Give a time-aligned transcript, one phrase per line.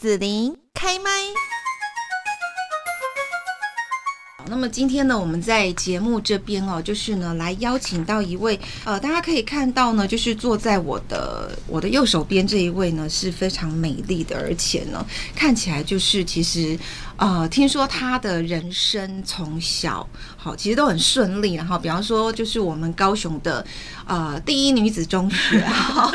[0.00, 1.10] 紫琳开麦。
[4.46, 16.78] 那么今天呢，我们在节目这边哦，就是呢，来邀请到一位呃，大家可以看到呢，就是坐在我的我的右手边这一位呢，是非常美丽的，而且呢，看起来就是其实
[17.20, 20.08] 呃，听说他的人生从小
[20.38, 23.62] 好，其实都很顺利，然后比方说就是我们高雄的
[24.06, 26.10] 呃第一女子中学，好，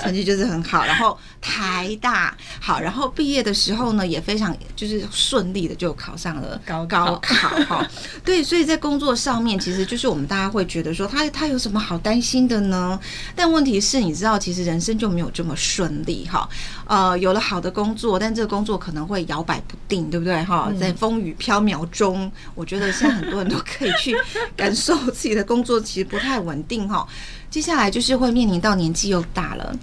[0.00, 7.48] 成绩就是很好，然后台大好，然后毕业的时候呢，也非常就是顺利的就考上了高高考。
[7.50, 7.86] 好好，
[8.24, 12.98] 对，所以在工作上面，其实就是我们大家会觉得说他他有什么好担心的呢？
[13.36, 16.48] 但问题是，你知道，其实人生就没有这么顺利哈。
[16.86, 20.72] 呃，有了好的工作，但这个工作可能会摇摆不定，对不对哈？
[20.78, 24.14] 在风雨飘渺中，我觉得现在很多人都可以去
[24.54, 27.04] 感受自己的工作其实不太稳定哈。
[27.50, 29.76] 接下来就是会面临到年纪又大了。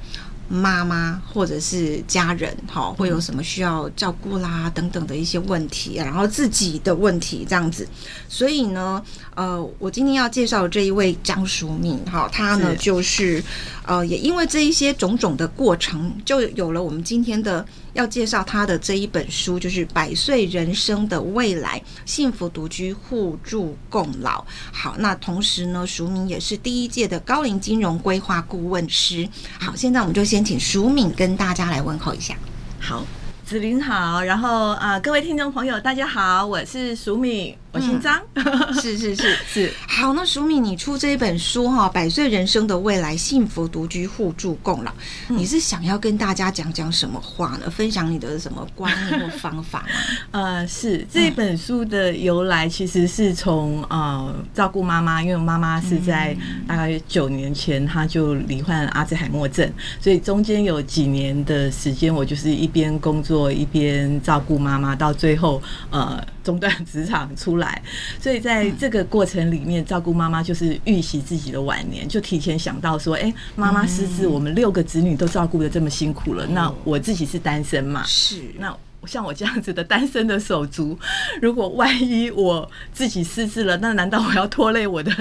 [0.48, 7.88] 妈妈或者是家人，哈，会有什么需要照顾啦等等的一些问题，然后自己的问题这样子，
[8.28, 9.02] 所以呢，
[9.36, 13.44] 呃，我今天要介绍的这一位张淑敏，哈，她呢就是，
[13.86, 17.66] 呃，也因为这一些种种的过程，就有了我们今天的。
[17.94, 24.40] 要介绍她的这一本书，就是《百岁人生的未来：幸福独居互助共老》。
[24.72, 29.28] 好，那同时呢，淑敏也是第一届的高龄金融规划顾问师。
[29.60, 32.34] 好，现在我们就先请淑敏跟大家来问候一下。
[32.80, 33.06] 好，
[33.46, 37.54] 子林好，然后啊、呃，各位听众朋友，大家好，我是淑敏。
[37.74, 39.74] 我姓张，嗯，是是是 是。
[39.88, 44.92] 好，那淑敏，你出这一本书哈，《百岁人生的未来：幸福独居互助共老》，
[45.30, 47.70] 嗯，你是想要跟大家讲讲什么话呢？
[47.70, 49.88] 分享你的什么观念或方法吗？
[50.32, 56.36] 呃，是这本书的由来，其实是从呃照顾妈妈，因为我妈妈是在
[56.68, 66.22] 大概九年前，她就罹患阿兹海默症，所以中间有几年的时间，我就是一边工作一边照顾妈妈，到最后呃。
[66.44, 67.82] 中断职场出来，
[68.20, 78.42] 所以在这个过程里面，照顾妈妈就是预习自己的晚年，就提前想到说，哎，妈妈失智，我们六个子女都照顾的这么辛苦了，那我自己是单身嘛，是。
[78.58, 78.76] 那。
[79.08, 80.96] 像我这样子的单身的手足，
[81.42, 85.12] 如果万一我自己失智了，那难道我要拖累我的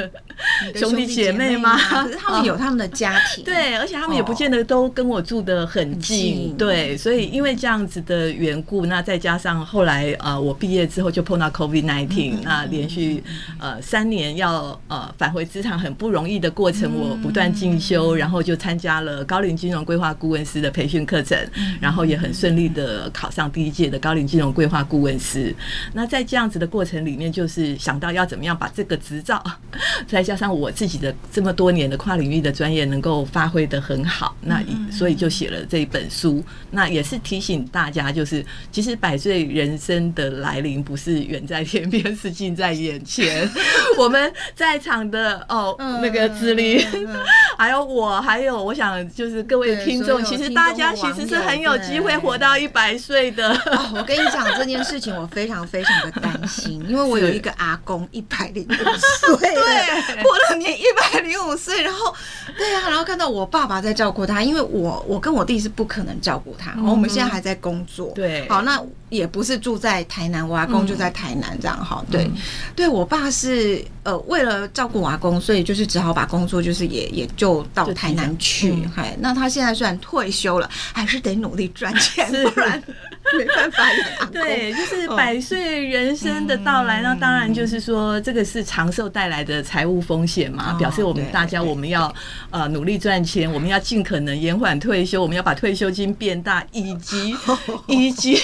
[0.75, 1.77] 兄弟姐妹吗？
[1.77, 13.23] 可是 他们有他们的家庭，对，而且他们也不见得都跟我住的很近，对，所以因为这样子的缘故，那再加上后来呃我毕业之后就碰到 COVID nineteen，那连续
[13.59, 21.39] 呃三年要呃返回职场很不容易的过程，我不断进修，然后就参加了高龄金融规划顾问师的培训课程，
[21.81, 25.55] 然后也很顺利的考上第一届的高龄金融规划顾问师，
[25.93, 29.43] 那在这样子的过程里面，就是想到要怎么样把这个执照，
[30.06, 36.41] 再加上我自己的这么多年的跨领域的专业，能够发挥得很好，那所以就写了这一本书。
[36.71, 43.51] 那也是提醒大家，就是其实百岁人生的来临不是远在天边，是近在眼前。
[43.99, 46.81] 我们在场的哦，那个子林，
[47.59, 53.53] 还有我，还有我想就是各位听众，其实大家其实是很有机会活到一百岁的。
[53.53, 62.14] 哦，我跟你讲这件事情，我非常非常的担心，因为我有一个阿公一百零五岁， 对， 活了年一百零五岁，然后，
[62.56, 72.31] 对啊，然后看到我爸爸在照顾他，因为我我跟我弟是不可能照顾他，然后我们现在还在工作，对，好，那也不是住在台南，我阿公就在台南这样哈，对，
[72.75, 82.82] 对我爸是呃为了照顾我阿公，所以就是只好把工作就是也也就到台南去，嗨，那他现在虽然退休了，还是得努力赚钱，不然。
[83.37, 83.84] 没办法，
[84.32, 92.12] 对，就是百岁人生的到来，那当然就是说，这个是长寿带来的财务风险嘛，表示我们大家我们要
[92.50, 97.37] 呃努力赚钱，我们要尽可能延缓退休，我们要把退休金变大，以及
[97.87, 98.37] 以及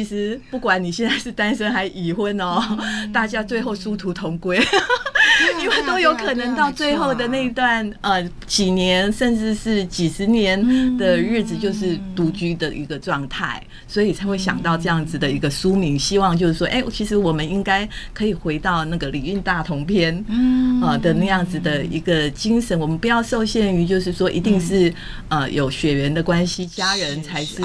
[0.00, 2.58] 其实不管你现在是单身还已婚哦，
[3.12, 4.58] 大家最后殊途同归。
[5.62, 10.58] 因为都有可能到最后的那一段呃几年甚至是几十年
[10.96, 20.24] 的日子，就是独居的一个状态，所以才会想到这样子的一个书名，希望就是说，哎，其实我们应该可以回到那个《礼运大同篇》
[20.84, 24.92] 啊的那样子的一个精神，我们不要受限于就是说一定是
[25.28, 27.62] 呃有血缘的关系，家人才是。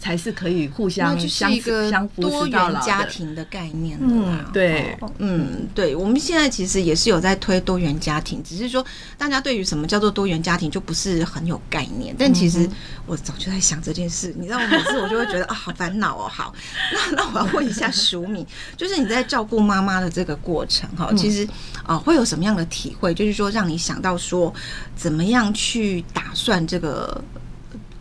[0.00, 1.54] 才是可以互相相
[1.90, 4.46] 相扶持到老家庭的概念的啦。
[4.46, 8.84] 嗯，对，嗯，对，我们现在其实也是有在推多元家庭，只是说
[9.18, 12.16] 大家对于什么叫做多元家庭就不是很有概念。
[12.18, 12.66] 但其实
[13.04, 16.26] 我早就在想这件事，你知道，我每次我就会觉得啊，好烦恼哦。
[16.26, 16.54] 好，
[17.12, 18.46] 那那我要问一下淑敏，
[18.78, 21.46] 就是你在照顾妈妈的这个过程哈，其实
[21.84, 23.12] 啊会有什么样的体会？
[23.12, 24.52] 就是说让你想到说
[24.96, 27.22] 怎么样去打算这个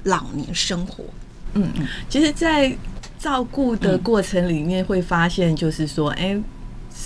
[0.04, 1.04] 老年生活。
[1.54, 2.76] 嗯嗯，其实，在
[3.18, 6.44] 照顾的过程里面，会发现就是说，哎、欸，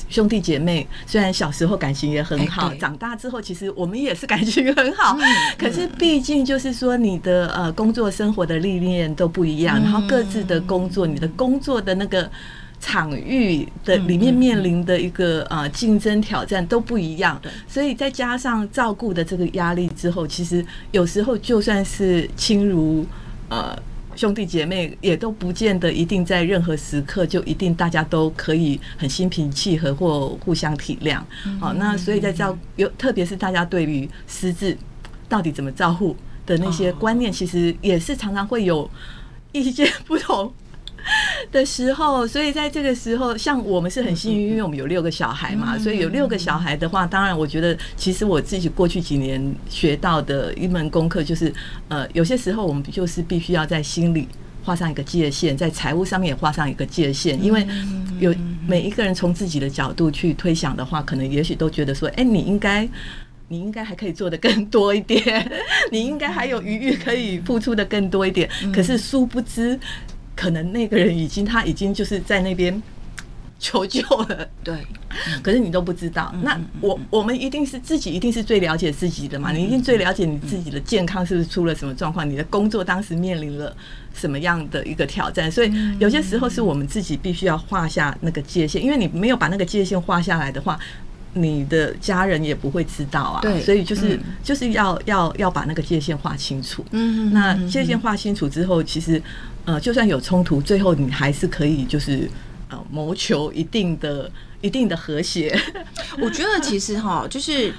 [0.10, 5.24] 兄弟姐妹虽然小时候感情也很好，欸、长大之后其实我们也是感情很好，嗯、
[5.58, 12.30] 可是毕竟就是说，你的呃工作生活的历练都不一样，嗯、然后各自的工作，你的工作的那个。
[12.86, 23.06] 场域的里面面临的一个呃竞争挑战都不一样，所以再加上照顾的这个压力之后，其实有时候就算是亲如
[23.48, 23.74] 呃
[24.16, 31.22] 兄弟姐妹，也都不见得一定在任何时刻就一定大家都可以很心平气和或互相体谅。
[31.60, 34.78] 好，那所以在照有特别是大家对于失智
[35.28, 36.16] 到底怎么照顾
[36.46, 38.90] 的那些观念，其实也是常常会有
[39.52, 40.54] 意见不同。
[41.52, 51.54] 的时候，所以在这个时候，像我们是很幸运，因为我们有六个小孩嘛，所以有六个小孩的话，当然我觉得，其实我自己过去几年学到的一门功课就是，
[51.90, 54.28] 呃，有些时候我们就是必须要在心里
[54.64, 57.68] 画上一个界限，在财务上面也画上一个界限，因为
[58.20, 58.34] 有
[58.66, 62.88] 每一个人从自己的角度去推想的话，可能也许都觉得说，哎，你应该，
[63.50, 65.52] 你应该还可以做的更多一点，
[65.92, 69.78] 你应该还有余裕可以付出的更多一点，可是殊不知。
[70.36, 72.82] 可能那个人已经，他已经就是在那边
[73.60, 74.76] 求救了，对。
[75.42, 79.52] 可是你都不知道，那我我们一定是自己，一定是最了解自己的嘛。
[79.52, 83.74] 你一定最了解你自己的健康是不是出了什么状况，你的工作当时面临了
[84.14, 85.50] 什么样的一个挑战。
[85.50, 90.78] 所以有些时候是我们自己必须要画下那个界限，因为你没有把那个界限画下来的话，
[91.34, 93.42] 你的家人也不会知道啊。
[93.42, 96.86] 对，所以就是就是要要要把那个界限划清楚。
[96.92, 99.22] 嗯，那界限划清楚之后，其实。
[99.66, 102.30] 呃，就算有冲突，最后你还是可以就是
[102.70, 105.58] 呃谋求一定的、一定的和谐。
[106.20, 107.74] 我觉得其实哈，就是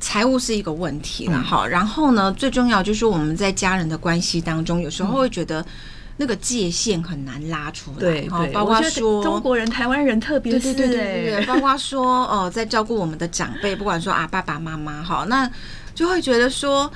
[0.00, 1.66] 财务是一个问题了哈。
[1.66, 5.62] 然后呢，最重要就是我们在家人的关系当中，有时候会觉得
[6.18, 7.98] 那个界限很难拉出来。
[7.98, 15.50] 对，对，包括说中国人、台湾人特别是对对对对，包括说哦，在照顾我们的长辈，不管说啊爸爸妈妈哈，那
[15.94, 16.90] 就会觉得说，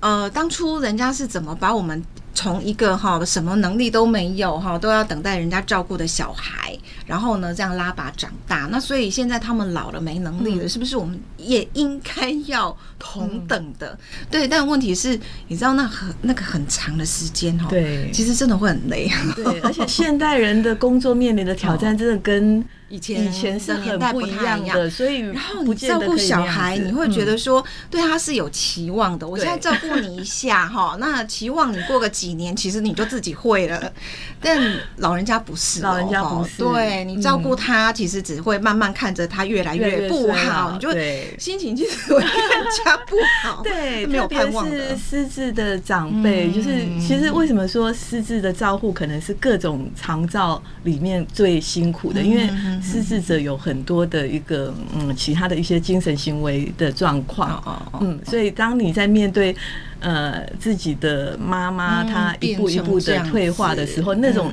[0.00, 2.02] 呃，当初人家是怎么把我们。
[2.34, 6.76] 从一个哈什么能力都没有哈，都要等待人家照顾的小孩，
[7.06, 13.96] 然后呢这样拉拔长大，那所以现在他们老了没能力了，是不是我们也应该要同等的？
[14.30, 19.08] 对，但问题是，你知道那很那个很长的时间哈，对，其实真的会很累。
[19.36, 22.64] 对，而且现代人的工作面临的挑战 真的跟。
[22.94, 29.26] 以前以前是很不一样的，所以然后你照顾小孩，你会觉得说对他是有期望的。
[29.26, 33.92] 我现在照顾你一下 哈，那期望你过个几年，其实你就自己会了。
[34.40, 34.60] 但
[34.98, 36.62] 老人家不是，老人家不是。
[36.62, 40.92] 对，你照顾他，其实只会慢慢看着他越来越不好，你就
[41.36, 43.60] 心情其实会更加不好。
[43.66, 44.96] 对，没有盼望的。
[44.96, 52.44] 失智的长辈，就是其实为什么说失智的照护可能是各种长照里面最辛苦的，因为。
[52.84, 59.56] 失智者有很多的一个嗯，其他的一些精神行为的状况，嗯，所以当你在面对
[60.00, 64.52] 呃自己的妈妈，她一步一步的退化的时候，那种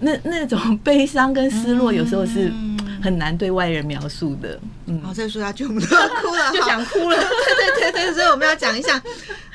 [0.00, 2.52] 那那种悲伤跟失落，有时候是。
[3.02, 9.02] 很难对外人描述的，嗯，好，再说下去我们都要哭了， 就想哭了， 对对对对，所以我们要讲一下。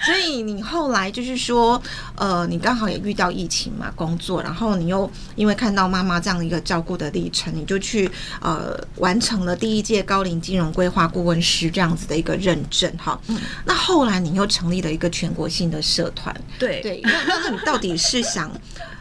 [0.06, 1.82] 所以你后来就是说，
[2.16, 13.20] 呃，你刚好也遇到疫情嘛，工作，然后你又因为看到妈妈这样的一个照顾的历程，你就去呃完成了第一届高龄金融规划顾问师这样子的一个认证，哈。
[13.28, 13.40] 嗯。
[13.66, 17.02] 那后来你又成立了一个全国性的社团，对对。
[17.04, 18.52] 那那你到底是想？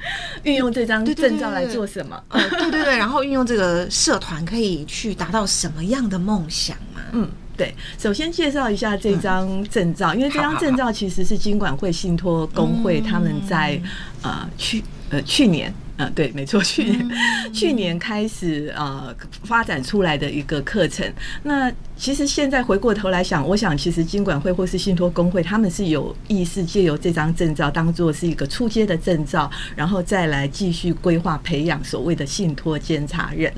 [0.44, 2.22] 运用这张证照来做什么？
[2.28, 7.00] 呃，对对对，然后运用这个社团可以去达到什么样的梦想嘛？
[7.12, 7.74] 嗯，对。
[7.98, 13.80] 首先介绍一下这张证照，因为这张证照其实是金管会信托工会他们在
[14.22, 15.72] 呃去呃去年。
[15.98, 17.12] 嗯，对，没错，去年、嗯、
[17.54, 21.10] 去年开始呃发展出来的一个课程。
[21.42, 33.50] 那其实现在回过头来想，我想其实经管会或是信托工会，他们是有意识借由这张证照当做是一个初阶的证照，然后再来继续规划培养所谓的信托监察人。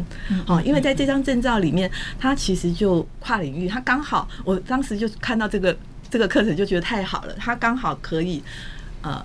[0.47, 1.91] 哦，因为在这张证照里面，
[2.21, 5.77] 它其实就跨领域，它刚好我当时就看到这个
[6.09, 8.41] 这个课程就觉得太好了，它刚好可以
[9.03, 9.21] 呃。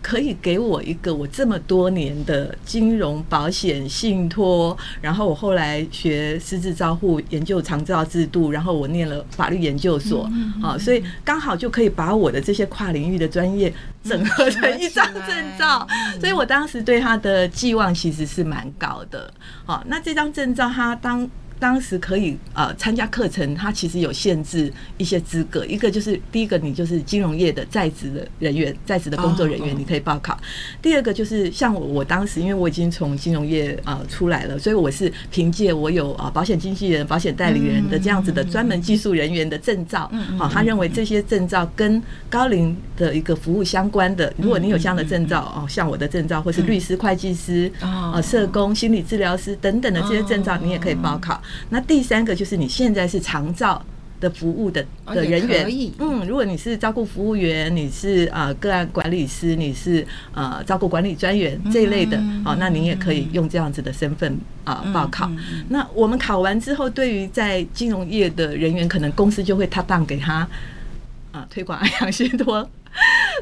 [0.00, 10.30] 可以给我一个我这么多年的金融保险信托，然后我后来学私自照护研究长照制度，然后我念了法律研究所，
[10.62, 13.72] 好，所以刚好就可以把我的这些跨领域的专业
[14.04, 15.86] 整合成一张证照，
[16.20, 19.32] 所以我当时对他的寄望其实是蛮高的。
[19.64, 21.28] 好，那这张证照它当。
[21.58, 25.64] 当时可以呃参加课程，它其实有限制一些资格。
[25.66, 30.38] 一个就是第一个，你就是金融业的在职的人员，在职的工作人员，你可以报考。
[30.80, 40.10] 第二个就是像我，我当时因为我已经从金融业呃出来了，所以我是凭借我有啊保险经纪人、保险代理人的这样子的专门技术人员的证照。
[40.38, 51.40] 好，他认为这些证照跟高龄的一个服务相关的，如果你有这样的证照哦，像我的证照，或是律师、会计师啊、社工、心理治疗师等等的这些证照，你也可以报考。
[51.70, 53.84] 那第三个就是你现在是长照
[54.20, 55.64] 的服务的的人员，
[55.98, 65.30] 嗯，如果你是照顾服务员，你是呃个案管理师，你是呃照顾管理专员这一类的，哦，那你也可以用这样子的身份啊报考。
[65.68, 70.48] 那我们考完之后，对于在金融业的人员，可能公司就会 top down 给他
[71.30, 72.68] 啊推广安养信托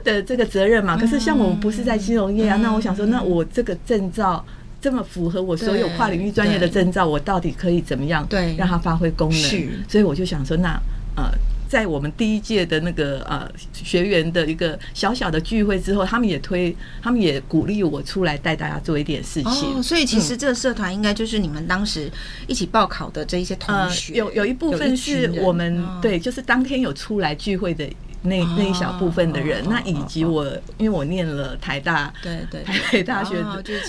[0.05, 0.95] 的这个责任嘛。
[0.95, 4.45] 可是像我们不是在金融业啊，那我想说，那我这个证照。
[4.81, 9.71] 这么符合我所有跨领域专业的证照，我到底可以怎么样对让它发挥功能？
[9.89, 10.81] 所以我就想说，那
[11.17, 11.31] 呃，
[11.69, 19.51] 在我们第一届的那个呃学员的一个小小的聚会之后，他们也推，他们也鼓励我出来带大家做一点事情。
[19.51, 22.11] 哦，所以其实这个社团应该就是你们当时
[22.47, 27.85] 一起报考的这一些同学，有有一部分是我们对，就是当天有出来聚会的。
[28.27, 30.45] 那那一小部分的人，那以及我，
[30.79, 33.37] 因为我念了台大，对对，台北大学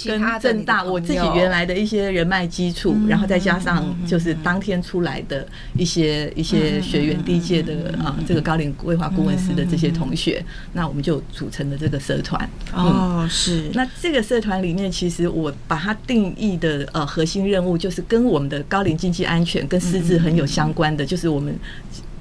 [0.06, 12.50] 跟政大，我自己原来的一些人脉基础，然后再加上就是当天出来的一些一些学员，第一届的啊这个高龄规划顾问师的这些同学，那我们就组成了这个社团。
[12.74, 13.70] 哦，是。
[13.74, 21.58] 那这个社团里面，其实我把它定义的呃核心任务，就是跟我们的高龄经济安全跟失智很有相关的，就是我们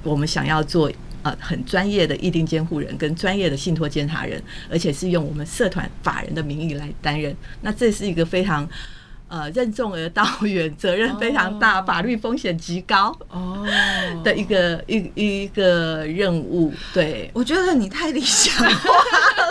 [0.03, 0.91] 我们想要做。
[1.39, 7.35] 很专业的议定监护人跟专业的信托监察人，而且是用我们社团法人的名义来担任。
[7.61, 8.67] 那这是一个非常
[9.27, 13.65] 呃任重而道远、责任非常大、法律风险极高哦
[14.23, 16.73] 的一个一一个任务。
[16.93, 18.91] 对，我觉得你太理想化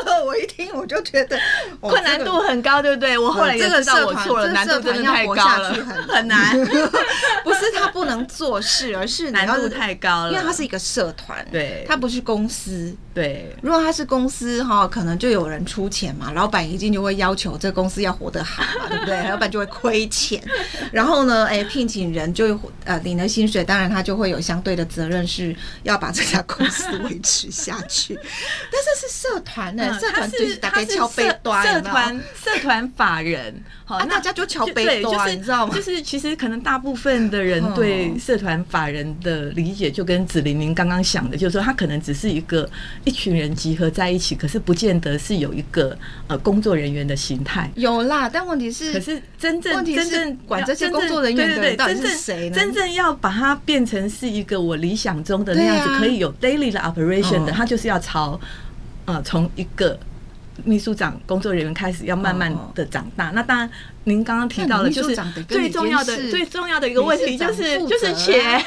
[0.06, 1.38] 了，我一听我就觉得
[1.80, 3.16] 困难度很高，对不对？
[3.18, 5.72] 我后来也知道我错了，难度真的太高了，
[6.08, 6.56] 很难。
[7.44, 13.54] 不是他不能做事，而是难度太高了，因为他是一个社团，对，他不是公司，对。
[13.62, 19.22] 如果他是公司哈，可能就有人出钱嘛，老板一定就会要求这个公司要活得好嘛，对不对？
[19.30, 20.42] 老板就会亏钱，
[20.92, 28.14] 然后呢，哎，聘请人就呃领了薪水，当然他就会有相对的责任，是要把这家公司维持下去。
[28.70, 35.74] 但是是社团呢，社团就是大概敲背端，社团社团法人，好，那大家就敲背端，你知道吗？
[35.74, 42.68] 就是其实可能大部分的人对社团法人的理解，就跟子玲玲刚刚想的，就是说他可能只是一个
[43.04, 45.96] 一群人集合在一起，可是不见得是有一个
[46.28, 47.70] 呃工作人员的形态。
[47.74, 52.56] 有啦，但问题是，可是真正真正管这些工作人员的到底是谁呢？
[52.56, 58.40] 真正要把它变成是一个我理想中的那样子，可以有 daily 的 operation 的，他就是要朝
[59.04, 59.98] 呃从一个
[60.64, 63.30] 秘书长工作人员开始，要慢慢的长大。
[63.30, 63.70] 那当然。
[64.08, 65.16] 您刚刚提到了，就是
[65.48, 68.64] 最重要的、最重要的一个问题，就是就是钱。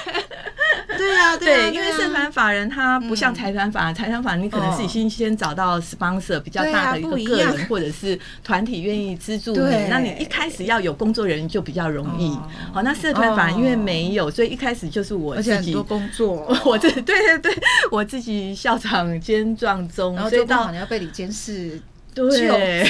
[1.10, 12.30] 对啊，对，因为社团法人他不像财团法人，财团法人你可能是先先找到 sponsor 比较大的一个个人或者是团体愿意资助你，那你一开始要有工作人员就比较容易。
[12.72, 17.58] 好，那社团法人因为没有，所以一开始就是我自己工作， 我这对对对，
[17.90, 21.82] 我自己校长兼撞钟，然后就到你要被你监事
[22.14, 22.88] 对。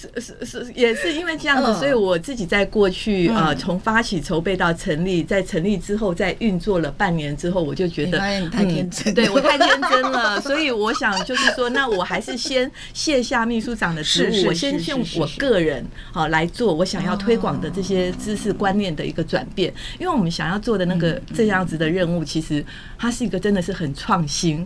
[0.00, 0.08] 是
[0.46, 22.64] 是是，也是因为这样子，所以我自己在过去呃，从发起筹备到成立，在成立之后，在运作了半年之后，我就觉得你太天真，对我太天真了， 所以我想就是说，那我还是先卸下秘书长的职务，我先用我个人好来做我想要推广的这些知识观念的一个转变，因为我们想要做的那个这样子的任务，其实
[22.96, 24.64] 它是一个真的是很创新。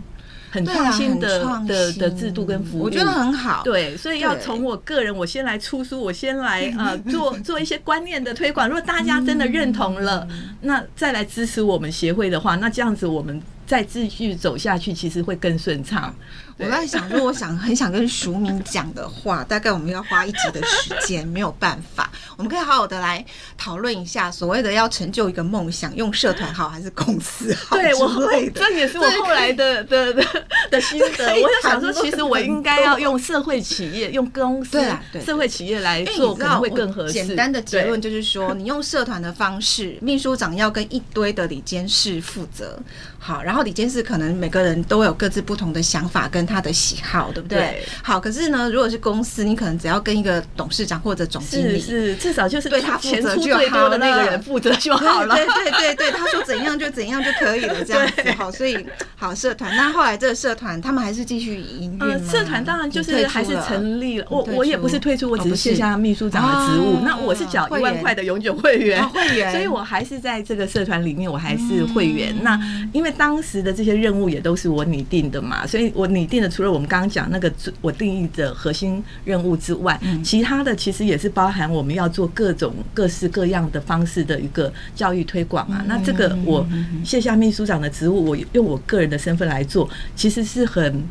[0.53, 3.63] 很创新的的的制度跟服务，我觉得很好。
[3.63, 8.67] 对，所以要从我个人，我先来出书，我先来呃做做一些观念的推广。
[8.67, 10.27] 如果大家真的认同了，
[10.61, 13.41] 那再来支持我们协会的话，那这样子我们。
[13.73, 16.13] 再继续走下去，其实会更顺畅。
[16.59, 22.11] 我在想，如果我想很想跟淑敏讲的话，大概我们要花一集的时间，没有办法。
[22.37, 23.25] 我们可以好好的来
[23.57, 27.75] 讨论一下，所谓的要成就一个梦想，用社团好还是公司好？
[27.75, 30.23] 对，我会的，这也是我后来的的的
[30.69, 31.33] 的心得。
[31.41, 34.79] 我就想说，其实我应该要用社会企业，用公司、
[35.25, 37.13] 社会企业来做，可能会更合适。
[37.13, 42.77] 简单的结论就是说，你用社团的方式，秘书长要跟一堆的理监事负责，
[43.17, 43.62] 好，然后。
[43.63, 47.57] 理监事可能每个人都有各自不同的想法跟他的喜好，对不对？
[47.59, 47.83] 对。
[48.01, 55.35] 好，可是呢，如果是公司，你可能只要跟一个董事长或者总经理，是，是至少就是对他负责最多的那个人负责就好了。
[55.35, 58.31] 对对对 对，他说怎样就怎样就可以了，这样子。
[58.37, 59.75] 好，所以好社团。
[59.75, 62.07] 那后来这个社团他们还是继续营运吗？
[62.29, 64.25] 社团当然就是还是成立了。
[64.29, 66.99] 我我也不是退出，我只是卸下秘书长的职务。
[67.03, 72.33] 那我是缴一万块的永久会员，会员，所以我还是在这个社团里面，我还是会员。
[72.41, 72.57] 那
[72.93, 85.83] 因为当时的这些任务也都是我拟定的嘛，所以我拟定的除了我们刚刚讲那个我定义的核心任务之外，其他的其实也是包含我们要做各种各式各样的方式的一个教育推广啊。
[85.87, 86.65] 那这个我
[87.03, 91.03] 卸下秘书长的职务，我用我个人的身份来做，其实是很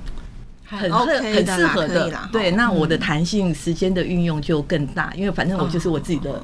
[0.65, 2.11] 很很很适合的。
[2.33, 6.43] 对，那我的弹性时间的运用就更大，因为反正我就是我自己的。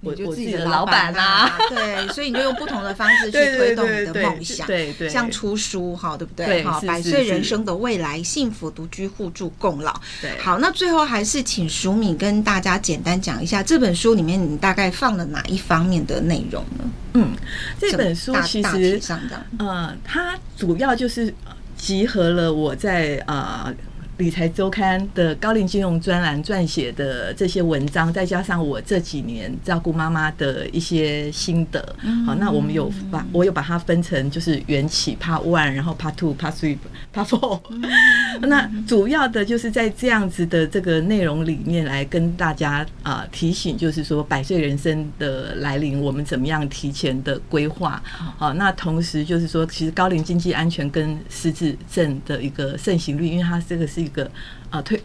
[0.00, 6.62] 我就自己的老板啦，对，所以你就用不同的方式 去推动你的梦想，对对，像出书哈，对不对？
[6.62, 10.00] 好，百岁人生的未来，幸福独居互助共老。
[10.22, 16.84] 对，好，那最后还是请淑敏跟大家简单讲一下这本书里面你大概放了哪一方面的内容呢？
[17.14, 17.32] 嗯，
[17.80, 19.00] 这本书其实，
[19.58, 21.34] 呃，它主要就是
[21.76, 23.74] 集合了我在呃。
[24.18, 31.80] 理财周刊的高龄金融专栏撰写的这些文章，再加上我这几年照顾妈妈的一些心得，
[32.26, 37.60] 好，那我们有把我有把它分成就是缘起 Part One，然后 Part Two，Part Three，Part Four。
[38.42, 48.02] 那主要的就是在这样子的这个内容里面来跟大家啊提醒，就是说百岁人生的来临，我们怎么样提前的规划？
[48.36, 54.07] 好，那同时就是说，其实高龄经济安全跟失智症的一个盛行率，因为它这个是。
[54.08, 54.30] 一个
[54.70, 54.98] 啊，退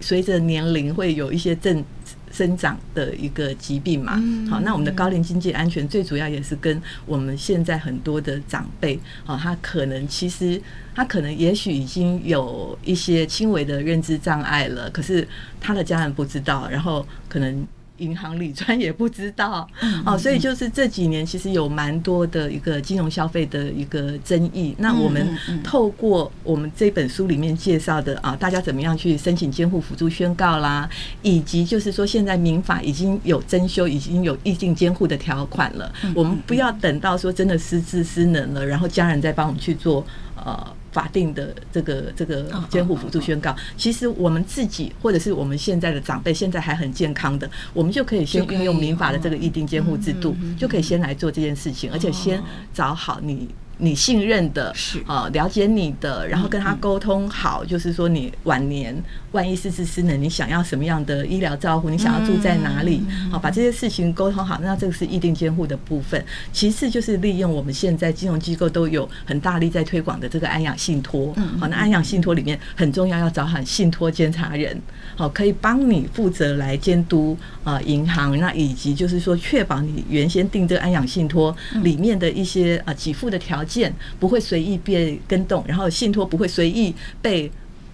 [0.00, 1.82] 随着年龄会有一些正
[2.30, 4.12] 生长的一个疾病嘛。
[4.48, 10.60] 好，那我们的高龄经济安全最主要也是跟我们现在很多的长辈，啊，他可能其实
[10.94, 15.26] 他可能也许已经有一些轻微的认知障碍了，可是
[15.60, 17.66] 他的家人不知道，然后可能。
[18.00, 19.68] 银行里专也不知道
[20.04, 24.74] 哦，所以就是这几年其实有蛮多的一个金融消费的一个争议。
[24.78, 30.88] 那我们透过我们这本书里面介绍的啊，大家怎么样去申请监护辅助宣告啦，
[31.22, 35.92] 以及就是说现在民法已经有增修，已经有意定监护的条款了。
[36.14, 40.74] 我们不要等到说真的失智失能了，然后家人再帮我们去做呃。
[40.92, 52.42] 法定的这个这个监护辅助宣告，其实我们自己或者是我们现在的长辈，现在还很健康的，我们就可以先运用民法的这个议定监护制度，就可以先来做这件事情，而且先
[52.74, 53.48] 找好你。
[53.82, 55.02] 你信任的，是。
[55.06, 58.94] 啊，了解你的，然后跟他沟通好，就是说你晚年
[59.32, 66.22] 万一是自私呢，你想要什么样的医疗照顾，你想要住在哪里，好，把这些事情沟通好，那这个是意定监护的部分。
[66.52, 74.78] 其次就是利用我们现在金融机构都有很大力在推广的这个安养信托，好，那安养信托里面很重要，要找好信托监察人，
[75.16, 83.70] 好，可以帮你负责来监督啊银行，那以及就是说确保你原先定这个安养信托里面的一些啊给付的条件。
[83.70, 87.48] 件不会随意变更动，然后信托不会随意被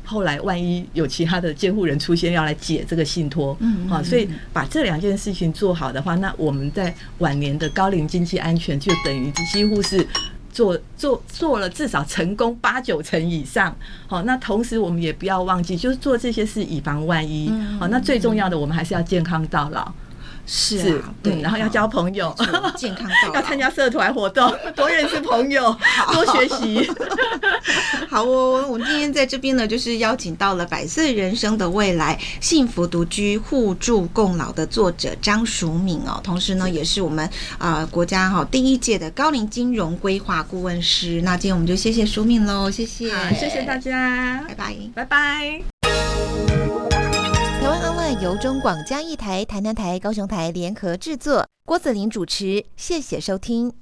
[0.07, 10.07] 后来万一有其他的监护人出现要来解这个信托，嗯，好，所以把这两件事情做好的话，那我们在晚年的高龄经济安全就等于几乎是
[10.53, 13.77] 做做做了至少成功八九成以上。
[14.07, 17.53] 好，那同时我们也不要忘记，就是做这些事以防万一。
[17.79, 19.93] 好，那最重要的，我们还是要健康到老。
[20.47, 22.35] 是啊，对，然后要交朋友，
[22.77, 25.77] 健康到 要参加社团活动， 多认识朋友，
[26.13, 26.89] 多学习。
[28.09, 37.29] 好哦，我们今天在这边呢，就是邀请到了《百岁人生的未来，幸福独居互助共老》的作者张淑敏哦，同时呢，也是我们
[37.59, 41.21] 啊国家哈第一届的高龄金融规划顾问师。
[41.23, 45.76] 那今天我们就谢谢淑敏喽，谢谢，谢谢大家，拜拜，拜拜。
[48.23, 53.77] 由中广嘉义台、台南台、高雄台联合制作，郭子林主持，谢谢收听。